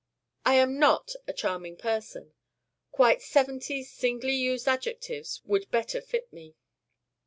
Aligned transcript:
I 0.43 0.55
am 0.55 0.79
not 0.79 1.11
a 1.27 1.33
charming 1.33 1.77
person. 1.77 2.33
Quite 2.91 3.21
seventy 3.21 3.83
singly 3.83 4.33
used 4.33 4.67
adjectives 4.67 5.43
would 5.45 5.69
better 5.69 6.01
fit 6.01 6.33
me. 6.33 6.55